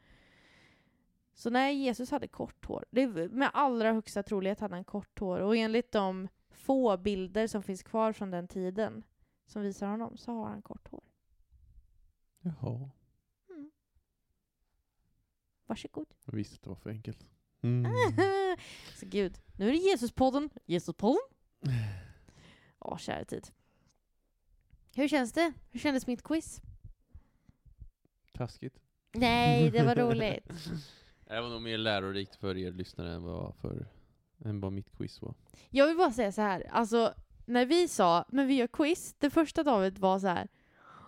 [1.35, 2.85] Så nej, Jesus hade kort hår.
[2.91, 5.41] Det med allra högsta trolighet hade han kort hår.
[5.41, 9.05] Och enligt de få bilder som finns kvar från den tiden
[9.47, 11.05] som visar honom så har han kort hår.
[12.41, 12.91] Jaha.
[13.51, 13.71] Mm.
[15.67, 16.07] Varsågod.
[16.25, 17.27] Jag visste att det var för enkelt.
[17.63, 17.93] Mm.
[18.95, 20.51] så gud, nu är det Jesuspodden.
[20.67, 21.21] Jesuspodden?
[22.79, 23.49] Ja, kära tid.
[24.95, 25.53] Hur känns det?
[25.71, 26.63] Hur kändes mitt quiz?
[28.33, 28.81] Taskigt.
[29.13, 30.71] Nej, det var roligt.
[31.25, 33.87] Det var nog mer lärorikt för er lyssnare än vad, för,
[34.45, 35.35] än vad mitt quiz var.
[35.71, 37.15] Jag vill bara säga så här, alltså
[37.47, 40.49] när vi sa men vi gör quiz, det första David var så här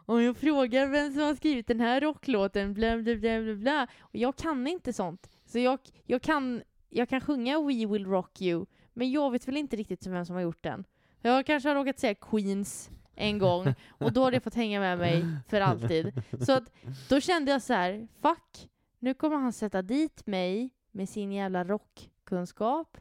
[0.06, 3.86] Om jag frågar vem som har skrivit den här rocklåten, bla bla bla bla bla.
[4.00, 5.30] Och jag kan inte sånt.
[5.44, 9.56] Så jag, jag, kan, jag kan sjunga We Will Rock You, men jag vet väl
[9.56, 10.84] inte riktigt vem som har gjort den.
[11.20, 14.98] Jag kanske har råkat säga Queens en gång, och då har det fått hänga med
[14.98, 16.22] mig för alltid.
[16.40, 16.72] Så att,
[17.08, 21.64] då kände jag så här, fuck, nu kommer han sätta dit mig med sin jävla
[21.64, 22.98] rockkunskap.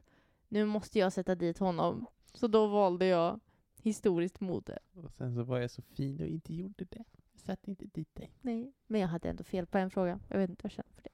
[0.48, 2.06] Nu måste jag sätta dit honom.
[2.34, 3.40] Så då valde jag
[3.82, 4.80] historiskt mode.
[4.94, 7.04] Och sen så var jag så fin och inte gjorde det.
[7.32, 8.32] Jag satte inte dit dig.
[8.42, 10.20] Nej, men jag hade ändå fel på en fråga.
[10.30, 11.12] Jag vet inte vad jag känner för det.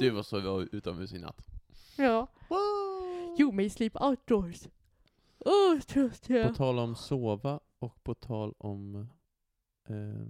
[0.00, 1.46] du var så utomhus i natt.
[1.96, 2.28] Ja.
[3.38, 4.68] You may sleep outdoors.
[5.38, 6.48] Oh, trött jag.
[6.48, 9.08] På tal om sova och på tal om
[9.88, 10.26] eh,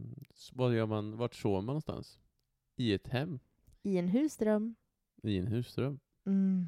[0.53, 2.19] vad gör man, vart sover man någonstans?
[2.77, 3.39] I ett hem?
[3.83, 4.75] I en husdröm.
[5.23, 6.01] I en husdröm?
[6.27, 6.67] Mm.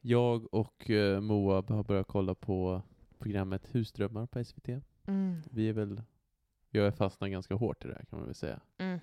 [0.00, 2.82] Jag och eh, Moa har börjat kolla på
[3.18, 4.68] programmet Husdrömmar på SVT.
[5.06, 5.42] Mm.
[5.50, 6.02] Vi är väl,
[6.70, 8.60] jag är fastnat ganska hårt i det här kan man väl säga.
[8.78, 8.98] Mm.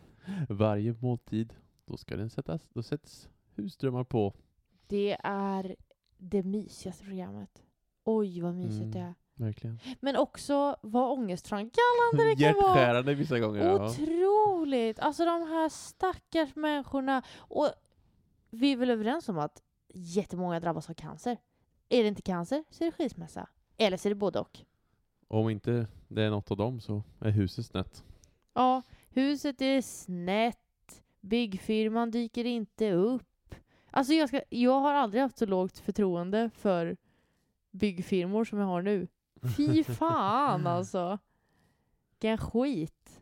[0.49, 1.53] Varje måltid,
[1.85, 4.33] då ska den sättas, då sätts husdrömmar på.
[4.87, 5.75] Det är
[6.17, 7.63] det mysigaste programmet.
[8.03, 8.91] Oj, vad mysigt Mm.
[8.91, 9.13] det är.
[9.35, 9.79] Verkligen.
[9.99, 12.75] Men också vad ångestframkallande det kan vara.
[12.75, 13.65] Hjärtskärande vissa gånger.
[13.65, 13.89] Ja.
[13.89, 14.99] Otroligt!
[14.99, 17.21] Alltså de här stackars människorna.
[17.37, 17.69] Och
[18.49, 21.37] vi är väl överens om att jättemånga drabbas av cancer.
[21.89, 23.47] Är det inte cancer så är det skilsmässa.
[23.77, 24.59] Eller så är det både och.
[25.27, 28.03] Om inte det är något av dem så är huset snett.
[28.53, 31.03] Ja, huset är snett.
[31.21, 33.55] Byggfirman dyker inte upp.
[33.91, 36.97] Alltså jag, ska, jag har aldrig haft så lågt förtroende för
[37.71, 39.07] byggfirmor som jag har nu.
[39.57, 41.19] Fy fan alltså.
[42.11, 43.21] Vilken skit.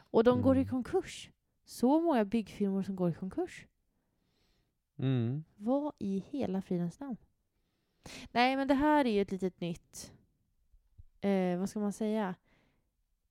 [0.00, 0.70] Och de går i Mm.
[0.70, 1.30] konkurs.
[1.64, 3.66] Så många byggfirmor som går i konkurs.
[5.00, 5.44] Mm.
[5.56, 7.16] Vad i hela fridens namn?
[8.32, 10.12] Nej, men det här är ju ett litet nytt...
[11.20, 12.34] Eh, vad ska man säga?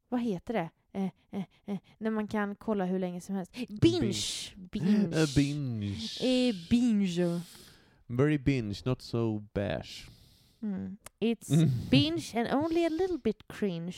[0.09, 0.69] Vad heter det?
[0.91, 3.55] Eh, eh, eh, när man kan kolla hur länge som helst.
[3.81, 4.55] Binge!
[4.55, 5.23] Binge.
[5.23, 6.23] A binge.
[6.23, 7.41] Eh, binge.
[8.07, 10.09] Very binge, not so bash.
[10.61, 10.97] Mm.
[11.19, 11.69] It's Mm.
[11.91, 13.97] binge and only a little bit cringe.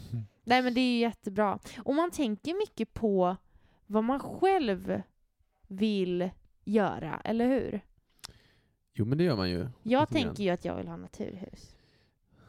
[0.44, 1.58] Nej men det är ju jättebra.
[1.78, 3.36] Och man tänker mycket på
[3.86, 5.02] vad man själv
[5.68, 6.30] vill
[6.66, 7.80] göra, eller hur?
[8.94, 9.58] Jo men det gör man ju.
[9.58, 10.06] Jag Lite grann.
[10.06, 11.76] tänker ju att jag vill ha naturhus.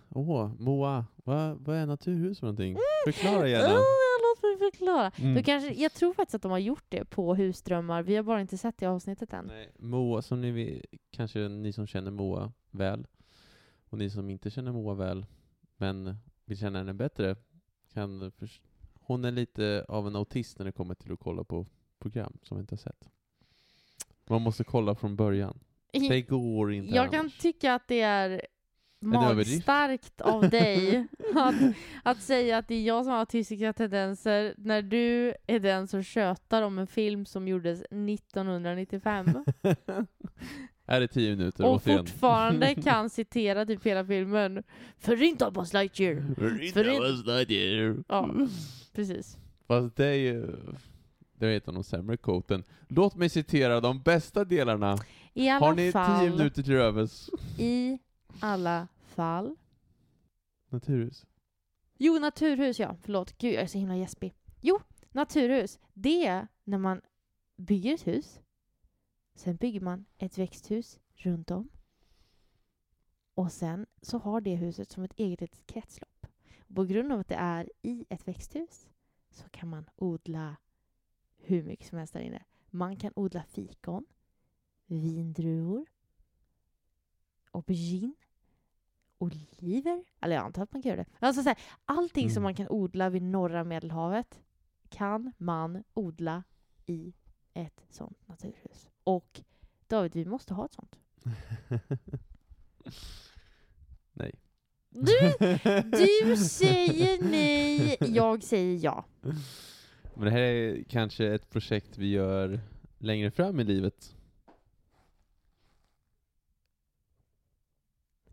[0.09, 2.77] Åh, Moa, vad, vad är naturhus för någonting?
[3.05, 3.73] Förklara gärna.
[3.73, 5.11] Oh, låt mig förklara.
[5.17, 5.35] Mm.
[5.35, 8.03] Då kanske, jag tror faktiskt att de har gjort det på Husdrömmar.
[8.03, 9.45] Vi har bara inte sett det avsnittet än.
[9.45, 13.07] Nej, Moa, som ni kanske ni som känner Moa väl,
[13.89, 15.25] och ni som inte känner Moa väl,
[15.77, 17.35] men vill känna henne bättre,
[17.93, 18.31] kan
[18.93, 21.65] hon är lite av en autist när det kommer till att kolla på
[21.99, 23.09] program som vi inte har sett.
[24.29, 25.59] Man måste kolla från början.
[26.09, 27.37] Det går inte Jag kan annars.
[27.37, 28.41] tycka att det är
[29.01, 31.55] magstarkt av dig att,
[32.03, 36.03] att säga att det är jag som har autistiska tendenser när du är den som
[36.03, 39.25] tjötar om en film som gjordes 1995
[40.87, 41.99] Här är tio minuter och återigen.
[42.05, 44.63] fortfarande kan citera typ hela filmen.
[44.97, 46.15] Förinta Buzz Lightyear!
[46.73, 48.29] Förin- Ja,
[48.93, 49.37] precis.
[49.67, 50.55] Fast det är ju...
[51.39, 52.63] Det är ett av de sämre quoten.
[52.87, 54.97] Låt mig citera de bästa delarna.
[55.33, 57.29] I alla Har ni tio fall, minuter till övers?
[57.57, 57.99] i
[58.39, 59.55] alla fall.
[60.69, 61.25] Naturhus.
[61.97, 62.95] Jo, naturhus ja.
[63.01, 64.33] Förlåt, gud jag är så himla gäspig.
[64.61, 64.79] Jo,
[65.11, 65.79] naturhus.
[65.93, 67.01] Det är när man
[67.57, 68.39] bygger ett hus.
[69.35, 71.69] Sen bygger man ett växthus runt om.
[73.33, 76.27] Och sen så har det huset som ett eget litet kretslopp.
[76.75, 78.87] På grund av att det är i ett växthus
[79.31, 80.55] så kan man odla
[81.47, 82.43] hur mycket som helst där inne.
[82.69, 84.05] Man kan odla fikon,
[84.85, 85.85] vindruvor,
[87.51, 88.13] aubergine,
[89.17, 90.03] oliver.
[90.21, 91.25] Eller jag antar att man kan göra det.
[91.27, 92.43] Alltså så här, allting som Mm.
[92.43, 94.41] man kan odla vid norra Medelhavet
[94.89, 96.43] kan man odla
[96.85, 97.13] i
[97.53, 98.89] ett sånt naturhus.
[99.03, 99.41] Och
[99.87, 100.99] David, vi måste ha ett sånt.
[104.13, 104.33] Nej.
[104.89, 105.33] Du,
[105.91, 109.05] du säger nej, jag säger ja.
[110.17, 112.59] Men det här är kanske ett projekt vi gör
[112.97, 114.15] längre fram i livet.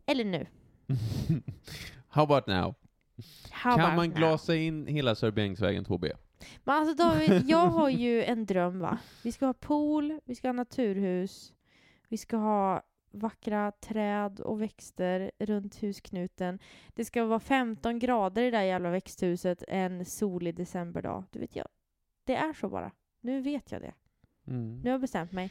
[0.06, 0.46] Eller nu.
[2.08, 2.74] How about now?
[3.50, 4.16] How kan about man now?
[4.16, 6.12] glasa in hela Sörbiängsvägen 2B?
[6.64, 8.98] Men alltså David, jag har ju en dröm va.
[9.22, 11.52] Vi ska ha pool, vi ska ha naturhus,
[12.08, 12.82] vi ska ha
[13.14, 16.58] vackra träd och växter runt husknuten.
[16.94, 21.24] Det ska vara 15 grader i det där jävla växthuset en solig decemberdag.
[21.30, 21.68] Du vet jag,
[22.24, 22.90] det är så bara.
[23.20, 23.94] Nu vet jag det.
[24.46, 24.76] Mm.
[24.76, 25.50] Nu har jag bestämt mig.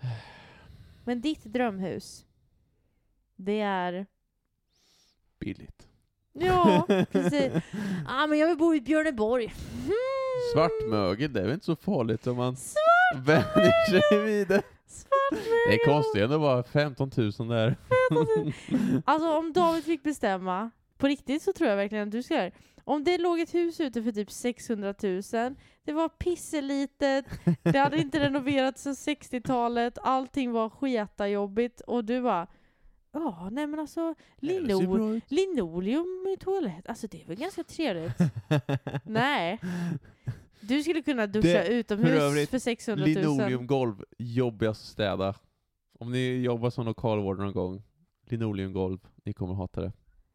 [1.04, 2.26] Men ditt drömhus,
[3.36, 4.06] det är...
[5.38, 5.88] Billigt.
[6.32, 7.52] Ja, precis.
[8.06, 9.46] ah, men jag vill bo i Björneborg.
[9.46, 9.92] Hmm.
[10.52, 14.62] Svart mögel, det är väl inte så farligt om man Svart vänjer sig vid det.
[15.68, 17.76] Det är konstigt ändå bara 15 000 där.
[19.04, 22.50] Alltså om David fick bestämma, på riktigt så tror jag verkligen att du ska göra.
[22.84, 25.22] Om det låg ett hus ute för typ 600 000,
[25.84, 27.24] det var pisselitet,
[27.62, 32.46] det hade inte renoverats sedan 60-talet, allting var sketajobbigt och du bara
[33.12, 35.24] Ja, nej men alltså Det ser lino bra ut.
[35.28, 38.18] linoleum i toalett, alltså det är väl ganska trevligt?
[39.04, 39.58] nej.
[40.60, 43.14] Du skulle kunna duscha Det- utomhus för övrigt, för 600 000.
[43.14, 45.34] Linoleumgolv, jobbigast att städa.
[45.98, 47.82] Om ni jobbar som lokalvårdare någon gång,
[48.22, 49.92] linoleumgolv, ni kommer hata det.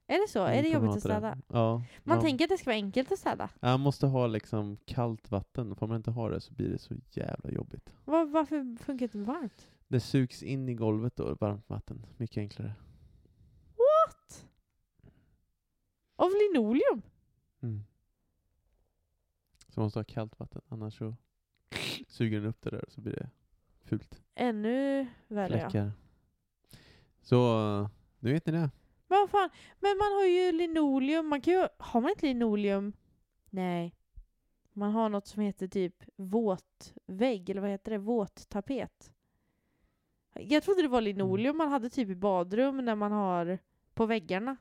[0.08, 0.48] Är det så?
[0.48, 1.20] Ni är det jobbigt att städa?
[1.30, 1.42] Det.
[1.48, 1.84] Ja.
[2.04, 2.22] Man ja.
[2.24, 3.50] tänker att det ska vara enkelt att städa.
[3.62, 6.96] Man måste ha liksom kallt vatten, får man inte ha det så blir det så
[7.12, 7.94] jävla jobbigt.
[8.06, 9.68] Var, varför funkar det inte varmt?
[9.88, 12.06] Det sugs in i golvet då, varmt vatten.
[12.18, 12.74] Mycket enklare.
[13.68, 14.46] What?
[16.16, 17.02] Av linoleum?
[17.64, 17.84] Mm.
[19.74, 21.16] Så man måste ha kallt vatten, annars så
[22.08, 23.30] suger den upp det där och så blir det
[23.84, 24.24] fult.
[24.36, 25.92] Ännu värre ja.
[27.22, 27.40] Så,
[28.20, 28.70] nu vet ni det.
[29.08, 32.94] Vad fan, men man har ju linoleum, man kan ju, har man inte linoleum?
[33.50, 33.96] Nej.
[34.74, 37.98] Man har något som heter typ våtvägg, eller vad heter det?
[37.98, 39.14] Våttapet.
[40.34, 43.60] Jag trodde det var linoleum man hade typ i badrum när man har
[43.94, 44.58] på väggarna.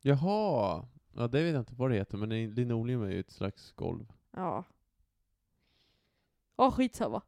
[0.00, 0.86] Jaha!
[1.18, 3.72] Ja, det vet jag inte vad det heter, men lin- linoleum är ju ett slags
[3.72, 4.12] golv.
[4.36, 4.64] Ja.
[6.56, 7.22] Åh skitsamma.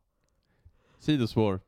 [0.98, 1.60] Sidospår.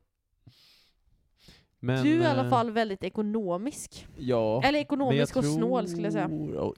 [1.79, 4.07] Men, du är i alla eh, fall väldigt ekonomisk.
[4.17, 4.63] Ja.
[4.63, 6.27] Eller ekonomisk och jag snål skulle jag säga.
[6.27, 6.73] tror- oh,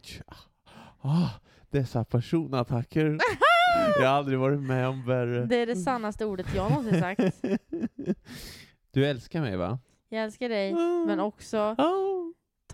[1.02, 1.30] ah,
[1.70, 3.18] dessa personattacker.
[4.00, 5.46] jag har aldrig varit med om värre.
[5.46, 7.22] Det är det sannaste ordet jag någonsin sagt.
[8.92, 9.80] Du älskar mig va?
[10.10, 10.74] Jag älskar dig,
[11.08, 12.05] men också Oh.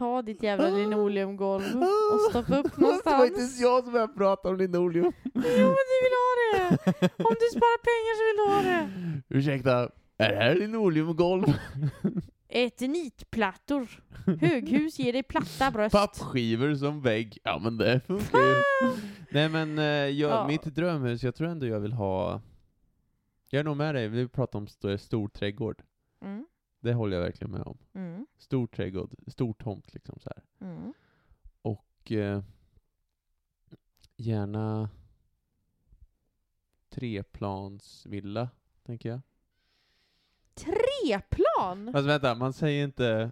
[0.01, 2.29] Ta ditt jävla linoleumgolv och Oh.
[2.29, 3.31] stoppa upp Det var inte någonstans.
[3.37, 5.13] ens jag som började prata om linoleum.
[5.23, 6.69] Jo men du vill ha det!
[7.23, 8.89] Om du sparar pengar så vill du ha det!
[9.29, 11.43] Ursäkta, är det här linoleumgolv?
[12.49, 13.87] Eternitplattor.
[14.41, 15.95] Höghus ger dig platta bröst.
[15.95, 17.37] Pappskivor som vägg.
[17.43, 18.55] Ja men det funkar ju.
[19.31, 20.47] Nej men eh, jag, Ja.
[20.47, 22.41] mitt drömhus, jag tror ändå jag vill ha...
[23.49, 25.81] Jag är nog med dig, vi pratar om st stor trädgård.
[26.23, 26.45] Mm,
[26.81, 27.77] Det håller jag verkligen med om.
[27.93, 30.67] mm, Stor trädgård, stor tomt liksom så här.
[30.67, 30.93] mm.
[31.61, 32.41] Och eh,
[34.17, 34.89] gärna
[36.89, 38.49] treplansvilla,
[38.85, 39.19] tänker jag.
[40.53, 41.87] Treplan?
[41.87, 43.31] Alltså vänta, man säger inte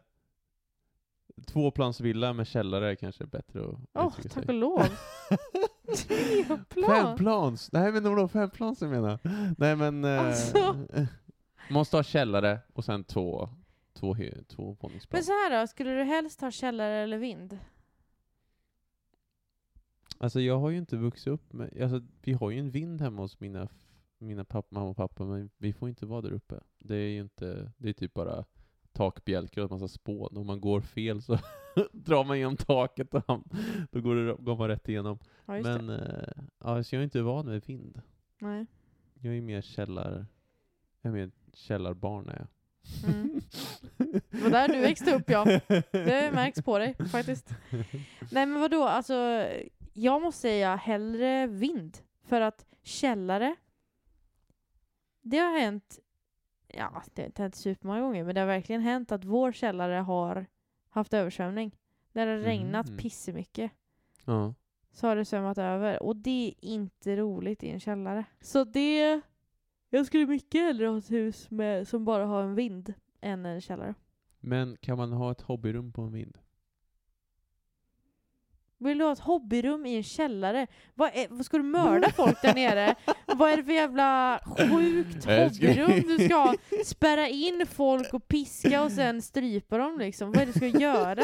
[1.45, 4.47] tvåplansvilla med källare kanske är bättre att Åh, uttrycka tack sig.
[4.47, 4.83] och lov.
[5.97, 6.89] Treplan?
[6.95, 7.71] Femplans?
[7.71, 9.19] Nej men vadå femplans jag menar?
[9.57, 10.05] Nej men...
[10.05, 10.75] Eh, Alltså.
[11.69, 13.49] Måste ha källare och sen två,
[13.93, 14.15] två,
[14.47, 15.17] två våningsplan.
[15.17, 17.59] Men så här då, skulle du helst ha källare eller vind?
[20.17, 23.21] Alltså jag har ju inte vuxit upp med, alltså vi har ju en vind hemma
[23.21, 23.67] hos mina,
[24.17, 26.59] mina pappa, mamma och pappa, men vi får inte vara där uppe.
[26.79, 28.45] Det är ju inte, det är typ bara
[28.91, 30.37] takbjälkar och en massa spån.
[30.37, 31.37] Om man går fel så
[31.91, 33.43] drar man genom taket och han,
[33.91, 35.19] då går, det, går man rätt igenom.
[35.45, 38.01] Ja, Men eh, ja, så jag är inte van med vind.
[38.39, 38.65] Nej.
[39.13, 40.25] Jag är mer källar,
[41.01, 42.47] jag är mer källarbarn är jag.
[43.13, 43.41] Mm.
[44.29, 45.45] Det var där du växte upp ja.
[45.91, 47.49] Det märks på dig faktiskt.
[48.31, 49.47] Nej men vadå, alltså
[49.93, 51.97] jag måste säga hellre vind.
[52.23, 53.55] För att källare,
[55.21, 55.99] det har hänt,
[56.67, 59.93] ja det har inte hänt supermånga gånger, men det har verkligen hänt att vår källare
[59.95, 60.45] har
[60.89, 61.75] haft översvämning.
[62.11, 62.97] När det har regnat Mhm.
[62.97, 63.71] pissemycket
[64.25, 64.53] Ja.
[64.91, 66.03] så har det svämmat över.
[66.03, 68.25] Och det är inte roligt i en källare.
[68.41, 69.21] Så det,
[69.89, 73.61] jag skulle mycket hellre ha ett hus med, som bara har en vind än en
[73.61, 73.93] källare.
[74.39, 76.37] Men kan man ha ett hobbyrum på en vind?
[78.81, 80.67] Vill du ha ett hobbyrum i en källare?
[80.95, 82.95] Vad, är, vad ska du mörda folk där nere?
[83.25, 86.55] Vad är det för jävla sjukt hobbyrum du ska ha?
[86.85, 90.31] Spärra in folk och piska och sen strypa dem liksom?
[90.31, 91.23] Vad är det du ska göra?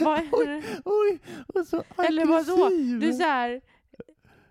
[0.00, 0.62] Vad är det?
[0.84, 2.66] Oj, och så Eller vadå?
[2.66, 3.00] aggressiv.
[3.00, 3.60] Du är såhär,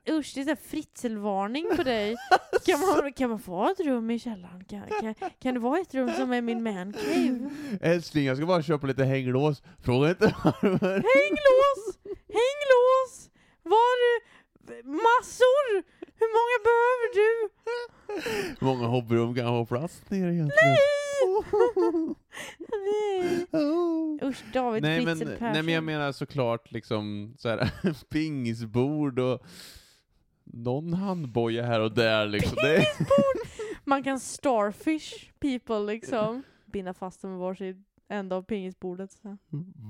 [0.09, 2.15] usch det är såhär fritzelvarning på dig.
[2.65, 4.63] Kan man, kan man få ett rum i källaren?
[4.63, 7.49] Kan, kan, kan det vara ett rum som är min mancave?
[7.81, 9.63] Älskling, jag ska bara köpa lite hänglås.
[9.83, 10.93] Fråga inte varför.
[10.93, 11.97] Hänglås!
[12.27, 13.29] Hänglås!
[13.63, 14.21] Var
[14.83, 15.83] massor!
[16.19, 17.49] Hur många behöver du?
[18.59, 20.51] Hur många hobbyrum kan ha plats ner egentligen?
[20.63, 20.77] Nej!
[23.51, 24.19] Oh.
[24.29, 25.85] Usch, David Nej men, Fritzl nej men jag Persson.
[25.85, 27.69] menar såklart liksom så här,
[28.09, 29.41] pingisbord och
[30.55, 32.57] någon handboja här och där liksom.
[32.61, 32.85] Det,
[33.83, 36.43] Man kan starfish people liksom.
[36.65, 39.11] Binda fast dem med varsin ända av pingisbordet.
[39.11, 39.37] Så.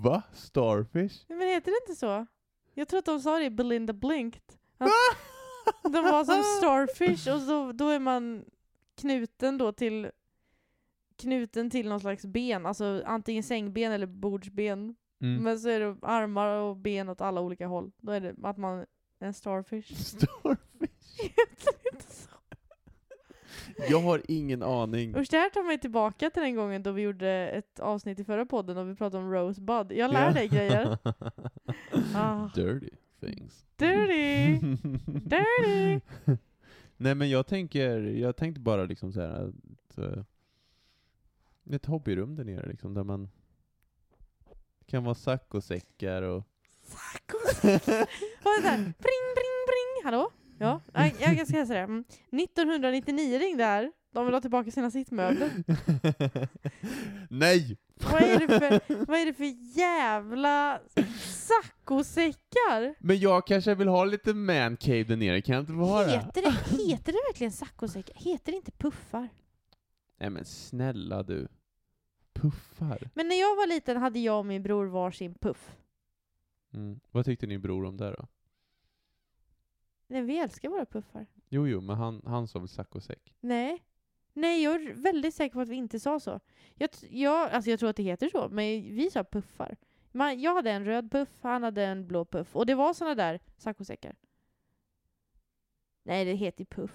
[0.03, 0.23] Va?
[0.33, 1.25] Starfish?
[1.27, 2.25] Men heter det inte så?
[2.73, 4.41] Jag tror att de sa det i Belinda Blinked.
[4.77, 8.45] Att de var som starfish och så, då är man
[8.95, 10.11] knuten då till
[11.17, 14.95] knuten till någon slags ben, alltså antingen sängben eller bordsben.
[15.21, 15.43] Mm.
[15.43, 17.91] Men så är det armar och ben åt alla olika håll.
[17.97, 18.85] Då är det att man
[19.19, 19.95] en starfish.
[20.05, 20.89] Starfish?
[21.21, 22.29] Heter det inte så?
[23.89, 25.15] Jag har ingen aning.
[25.17, 28.23] Usch, det här tar mig tillbaka till den gången då vi gjorde ett avsnitt i
[28.23, 29.91] förra podden och vi pratade om Rosebud.
[29.91, 30.97] Jag lär dig grejer.
[32.15, 32.49] Ah.
[32.55, 32.89] Dirty
[33.19, 33.65] things.
[33.75, 34.59] Dirty!
[35.05, 36.01] Dirty!
[36.97, 40.23] Nej men jag tänker, jag tänkte bara liksom så här att eh,
[41.75, 43.29] ett hobbyrum där nere liksom, där man
[44.85, 46.43] kan vara saccosäckar och
[48.43, 48.77] Var det där?
[48.77, 50.03] Bring, bring, bring!
[50.03, 50.31] Hallå?
[50.59, 51.79] Ja, jag, jag ska hälsa det.
[51.79, 52.03] Mm.
[52.31, 53.91] 1999 ringde här.
[54.13, 55.51] De vill ha tillbaka sina sittmöbler.
[57.29, 57.77] Nej!
[58.11, 60.79] Vad är det för, vad är det för jävla
[61.19, 62.95] saccosäckar?
[62.99, 66.11] Men jag kanske vill ha lite mancave där nere, kan jag inte få ha det?
[66.11, 68.15] Heter det, heter det verkligen saccosäckar?
[68.15, 69.29] Heter det inte puffar?
[70.19, 71.47] Nej men snälla du.
[72.33, 73.09] Puffar.
[73.13, 75.71] Men när jag var liten hade jag och min bror varsin puff.
[76.75, 76.99] Mm.
[77.11, 78.27] Vad tyckte din bror om det då?
[80.07, 81.25] Nej, vi älskar våra puffar.
[81.49, 83.35] Jo, jo, men han, han sa väl saccosäck?
[83.39, 83.83] Nej.
[84.33, 86.39] Nej, jag är väldigt säker på att vi inte sa så.
[86.75, 88.65] Jag, jag, alltså jag tror att det heter så, men
[88.95, 89.77] vi sa puffar.
[90.11, 92.55] Man, jag hade en röd puff, han hade en blå puff.
[92.55, 94.15] Och det var såna där saccosäckar.
[96.03, 96.91] Nej, det heter ju puff.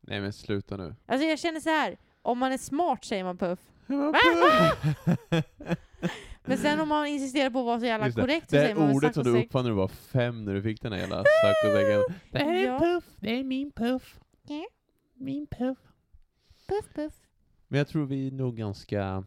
[0.00, 0.94] Nej men sluta nu.
[1.06, 1.98] Alltså jag känner så här.
[2.22, 3.60] om man är smart säger man puff.
[6.48, 8.22] Men sen om man insisterar på att vara så jävla Just det.
[8.22, 10.54] korrekt så Det säger man väl ordet som du uppfann när du var fem, när
[10.54, 12.16] du fick den här jävla saccosäcken.
[12.30, 12.72] Det här är Ja.
[12.74, 14.20] en puff, det är min puff.
[14.42, 14.66] Ja.
[15.14, 15.78] Min puff.
[16.66, 17.14] Puff, puff.
[17.68, 19.24] Men jag tror vi är nog ganska...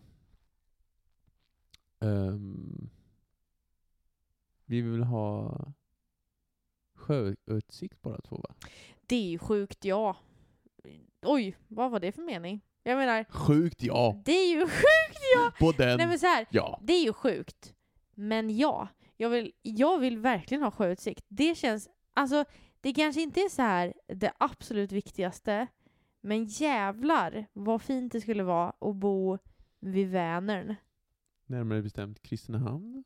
[1.99, 2.89] ehm,
[4.65, 5.57] vi vill ha
[6.95, 8.55] sjöutsikt bara två va?
[9.07, 10.17] Det är ju sjukt, ja.
[11.21, 12.61] Oj, vad var det för mening?
[12.83, 14.21] Jag menar, Sjukt ja!
[14.25, 15.51] det är ju sjukt ja!
[15.59, 15.97] På den!
[15.97, 16.79] Nej men så här, ja!
[16.83, 17.73] det är ju sjukt.
[18.15, 21.25] Men ja, jag vill, jag vill verkligen ha sjöutsikt.
[21.27, 22.45] Det känns, alltså
[22.81, 25.67] det kanske inte är så här det absolut viktigaste,
[26.21, 29.37] men jävlar vad fint det skulle vara att bo
[29.79, 30.75] vid Vänern.
[31.45, 33.03] Närmare bestämt Kristinehamn?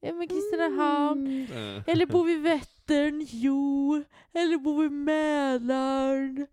[0.00, 1.82] Ja men Kristinehamn, Mm.
[1.86, 6.46] eller bo vid Vättern, jo, eller bo vid Mälaren.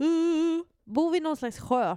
[0.00, 0.64] Uh.
[0.84, 1.96] Bo vid någon slags sjö.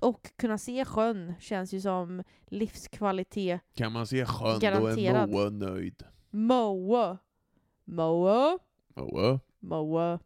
[0.00, 3.60] Och kunna se sjön känns ju som livskvalitet.
[3.74, 5.22] Kan man se sjön, då Garanterad.
[5.22, 6.02] är Moa nöjd.
[6.30, 7.18] Moa.
[7.84, 8.58] Moa.
[8.94, 9.40] Moa?
[9.60, 10.18] Moa.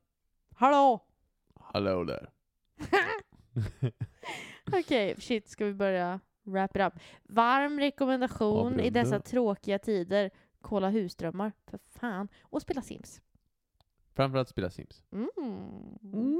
[0.57, 1.07] Hallå!
[1.55, 2.31] Hallå där.
[4.73, 6.93] Okej, shit, ska vi börja wrap it up?
[7.23, 10.31] Varm rekommendation i dessa tråkiga tider.
[10.61, 12.29] Kolla husdrömmar, för fan.
[12.43, 13.21] Och spela Sims.
[14.17, 15.03] Framförallt spela Sims.
[15.13, 15.29] Mm.
[16.13, 16.39] Mm.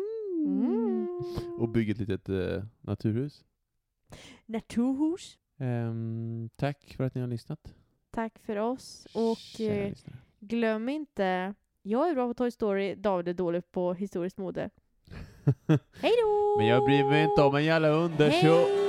[1.59, 3.45] Och bygga ett litet eh, naturhus.
[4.47, 5.39] Naturhus.
[5.59, 7.75] Ehm, tack för att ni har lyssnat.
[8.11, 9.07] Tack för oss.
[9.15, 10.17] Och Kära eh, lyssnare.
[10.41, 14.71] glöm inte, jag är bra på Toy Story, David är dålig på historiskt mode.
[16.01, 16.57] Hej då!
[16.59, 18.47] Men jag bryr mig inte om en jävla underså.
[18.47, 18.86] Hej